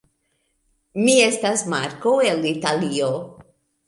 [1.01, 3.11] Mi estas Marko el Italio